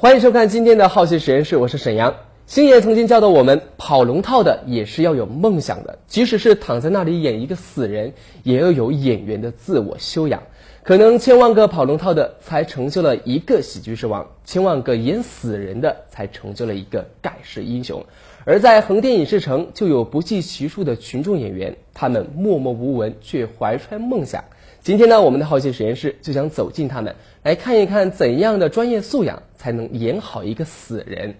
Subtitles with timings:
[0.00, 2.14] 欢迎收看今天的好奇实验室，我是沈阳。
[2.46, 10.42] 星爷曾经教导我们，跑龙套的也是要有梦想的，即使是躺在那里演一个死人，也要有演员的自我修养。
[10.84, 18.02] 可能千万个跑龙套的才成就了一个喜剧之王，千万个演死人的才成就了一个盖世英雄。
[18.46, 24.42] 而在横店影视城，就有不计其数的群众演员，他们默默无闻却怀揣梦想。
[24.82, 31.38] 今天呢，我们的好奇实验室就想走进他们，来看一看怎样的专业素养才能演好一个死人。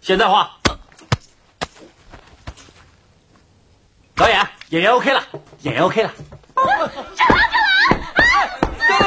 [0.00, 0.48] 现在话，
[4.14, 4.38] 导演，
[4.70, 5.20] 演员 OK 了，
[5.62, 6.12] 演员 OK 了。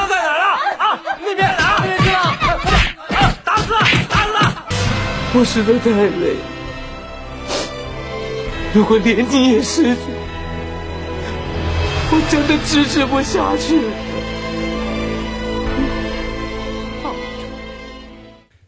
[0.09, 0.59] 在哪儿啊？
[0.77, 1.77] 啊，那边哪？
[1.79, 2.19] 那边去了。
[3.45, 3.73] 打死，
[4.09, 4.33] 打死！
[5.33, 6.35] 我实在太累，
[8.73, 10.01] 如果连你也失去，
[12.13, 13.79] 我真的支持不下去。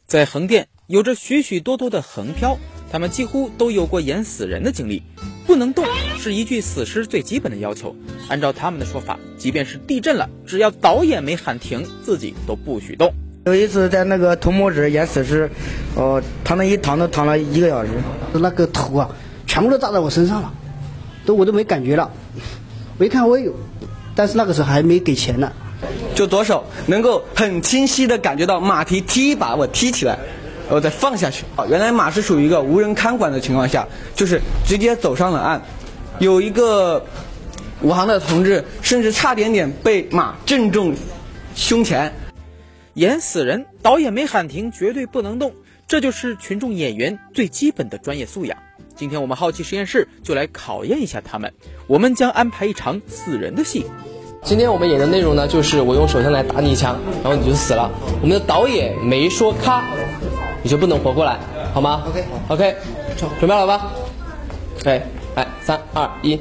[0.05, 2.57] 在横店，有着许许多多的横漂，
[2.89, 5.03] 他们几乎都有过演死人的经历。
[5.45, 5.83] 不能动
[6.17, 7.93] 是一具死尸最基本的要求。
[8.29, 13.13] 按照他们的说法，即便是地震了，只要导演没喊停，自己都不许动。
[13.45, 15.49] 有一次在那个涂抹纸演死尸，
[15.95, 17.89] 哦，他们一躺都躺了一个小时，
[18.31, 19.09] 那个头啊，
[19.45, 20.53] 全部都砸在我身上了，
[21.25, 22.09] 都我都没感觉了。
[23.03, 23.53] 我一看我有，
[24.15, 25.51] 但是那个时候还没给钱呢。
[26.15, 30.17] 就左手能够很清晰的感觉到马蹄踢一把我踢起来，
[30.67, 31.43] 然后再放下去。
[31.57, 35.61] 哦，原来马是属于一个无人看管的情况下，就是直接走上了岸。
[36.19, 37.05] 有一个
[37.81, 40.95] 武行的同志，甚至差点点被马正中
[41.55, 42.09] 胸前。
[42.93, 45.51] 演死人，导演没喊停，绝对不能动，
[45.89, 48.57] 这就是群众演员最基本的专业素养。
[48.95, 51.51] 今天我们好奇实验室就来考验一下他们，
[51.87, 53.85] 我们将安排一场死人的戏。
[54.43, 57.89] 今天我们演的内容呢，就是我用手枪来打你一枪，然后你就死了。
[58.21, 59.83] 我们的导演没说咔，
[60.61, 61.39] 你就不能活过来，
[61.73, 62.03] 好吗
[62.49, 62.75] ？OK，OK，
[63.17, 63.91] 准备好了吧？
[64.83, 65.01] 对，
[65.35, 66.39] 来，三二一，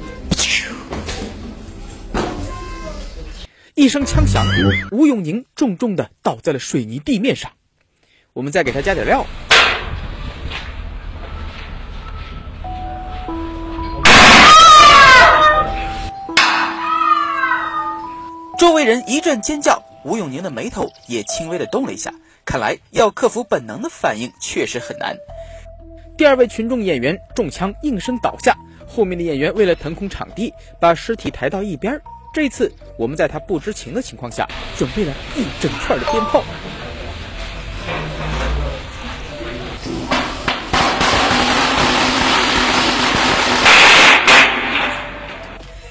[3.74, 4.44] 一声枪响，
[4.90, 7.50] 吴永宁重重的倒在了水泥地面上。
[8.34, 9.24] 我们再给他加点料。
[18.62, 22.14] 周围人一阵尖叫，吴永宁的眉头也轻微的动了一下。
[22.44, 25.16] 看来要克服本能的反应确实很难。
[26.16, 28.56] 第二位群众演员中枪应声倒下，
[28.86, 32.00] 后面的演员为了腾空场地，把尸体抬到一边。
[32.32, 34.46] 这次我们在他不知情的情况下，
[34.78, 36.44] 准备了一整串的鞭炮。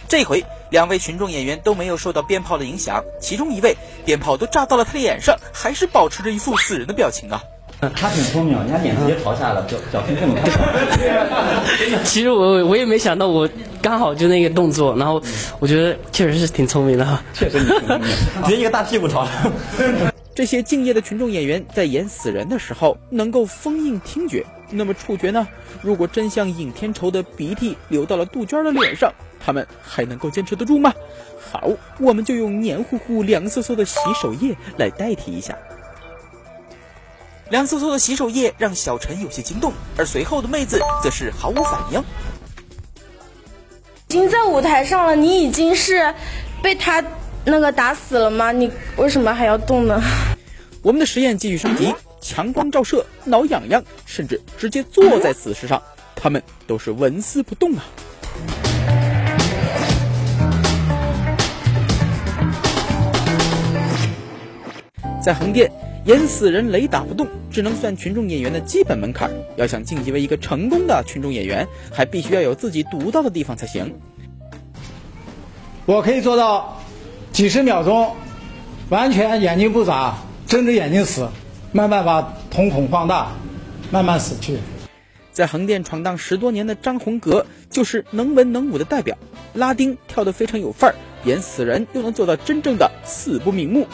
[0.07, 7.43] 这回两位群众演员都没有受到鞭炮的影响，其中一位鞭炮都炸到了他的脸上，还是保持着一副死人的表情啊。
[7.95, 12.05] 他挺聪明，人家脸直接朝下了，表表情这么看。
[12.05, 13.49] 其实我我也没想到，我
[13.81, 15.21] 刚好就那个动作，然后
[15.59, 17.19] 我觉得确实是挺聪明的。
[17.33, 17.99] 确实挺聪明，
[18.45, 19.27] 直接一个大屁股朝。
[20.41, 25.47] 这些敬业的群众演员在演死人的时候能够封印听觉，那么触觉呢？
[25.83, 30.95] 如果真像尹天仇的鼻涕流到了杜鹃的脸上，他们还能够坚持得住吗？
[31.51, 31.69] 好，
[31.99, 35.55] 我们就用黏糊糊、凉飕飕的洗手液来代替一下。
[37.51, 41.99] 凉飕飕的洗手液让小陈有些惊动，而随后的妹子则是毫无反应。
[41.99, 42.03] 已
[44.07, 46.15] 经在舞台上了，你已经是
[46.63, 47.03] 被他
[47.45, 48.51] 那个打死了吗？
[48.51, 50.01] 你为什么还要动呢？
[50.83, 55.79] 我们的实验继续升级，强光照射，挠痒痒，甚至直接坐在死尸上，
[56.15, 57.85] 他们都是纹丝不动啊。
[65.23, 65.71] 在横店
[66.05, 69.29] 演死人雷打不动，只能算群众演员的基本门槛。
[69.57, 73.93] 要想晋级为一个成功的群众演员，还必须要有自己独到的地方才行。
[75.85, 76.81] 我可以做到
[77.31, 78.15] 几十秒钟，
[78.89, 80.17] 完全眼睛不眨，
[80.51, 81.29] 睁着眼睛死，
[81.71, 83.31] 慢慢把瞳孔放大，
[83.89, 84.57] 慢慢死去。
[85.31, 89.17] 在横店闯荡十多年的张宏格，就是能文能武的代表。
[89.53, 93.87] 拉丁跳得非常有范儿，演死人又能做到真正的死不瞑目。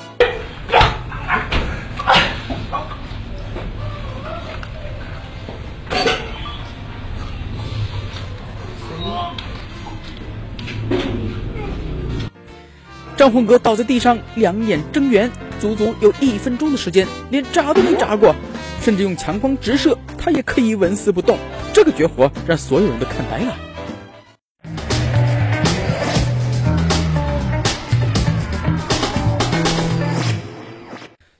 [13.15, 18.35] 张宏格倒在地上，两眼睁圆，足足有一分钟的时间，连眨都没眨过，
[18.81, 21.37] 甚至用强光直射，他也可以纹丝不动。
[21.73, 23.55] 这个绝活让所有人都看呆了。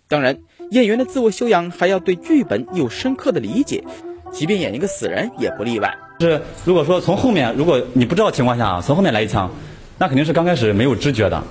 [0.09, 0.37] 当然，
[0.71, 3.83] 演员的自我修养还要对剧本有深刻的理解，
[4.31, 5.93] 即便演一个死人也不例外。
[6.21, 9.51] 是如果说从后面，如果你不知道情况下，从后面来一枪，
[9.97, 11.43] 那肯定是刚开始没有知觉的，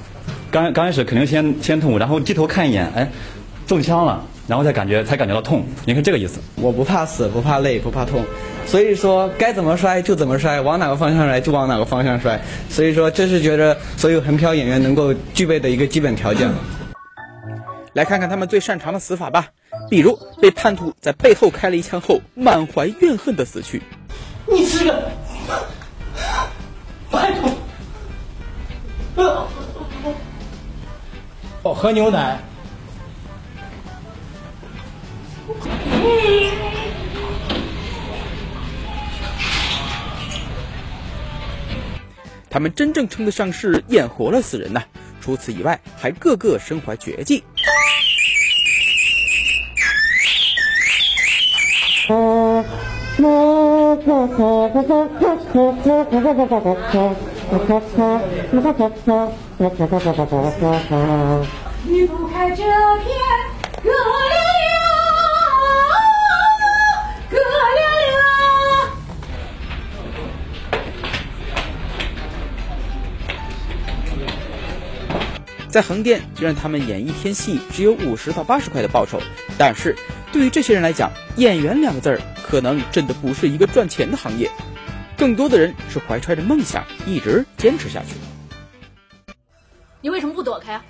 [0.51, 3.11] 刚刚开始肯定先先痛，然后低头看一眼，哎，
[3.67, 5.65] 中枪了，然后才感觉才感觉到痛。
[5.85, 6.41] 你看这个意思。
[6.57, 8.25] 我不怕死，不怕累，不怕痛，
[8.67, 12.41] 所以说该怎么摔就怎么摔，往哪个方向摔就往哪个方向摔。
[12.71, 16.51] 所以说这是觉得所有横漂演员能够具备的一个基本条件。
[17.93, 19.49] 来看看他们最擅长的死法吧，
[19.89, 23.83] 比如被叛徒在背后开了一枪后，满怀怨恨的死去。
[24.47, 25.11] 你是个
[27.11, 29.25] 叛徒！
[31.67, 32.39] 哦，喝牛奶。
[42.49, 44.81] 他们真正称得上是演活了死人呐！
[45.21, 47.43] 除此以外，还个个身怀绝技。
[59.58, 59.64] 离
[62.06, 62.67] 不开这片
[63.82, 64.76] 哥亮亮，
[67.31, 68.12] 哥亮亮。
[75.69, 79.23] 在横店，就让他们演一天戏只有五十到八十块的报酬，
[79.56, 79.97] 但是
[80.32, 84.50] 对于这些人来讲，演员两个字儿可能真的不是一个赚钱的行业，
[85.17, 88.25] 更多的人是怀揣着梦想一直坚持下去。
[90.01, 90.85] 你为什么不躲开啊？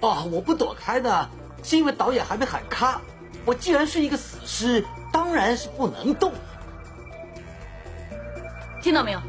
[0.00, 1.28] 哦，我不躲开呢，
[1.62, 3.00] 是因为导演还没喊咔。
[3.44, 6.32] 我既然是一个死尸，当然是不能动。
[8.82, 9.20] 听到没有？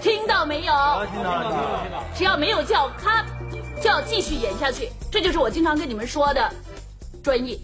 [0.00, 0.72] 听到没有？
[0.72, 2.04] 听到了，听到了，听到了。
[2.16, 3.24] 只要没有叫咔，
[3.82, 4.90] 就要继续演下去。
[5.10, 6.50] 这就是我经常跟你们说的
[7.22, 7.58] 专业。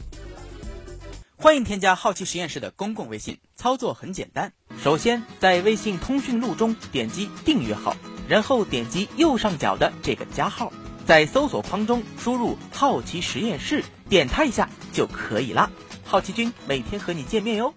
[1.39, 4.53] 欢迎添加好奇实验室的公共微信，操作很简单。
[4.83, 7.95] 首先在微信通讯录中点击订阅号，
[8.29, 10.73] 然后点击右上角的这个加号，
[11.07, 15.71] 在搜索框中输入“好奇实验室”，点它一下就可以了。
[16.05, 17.73] 好奇君每天和你见面哟。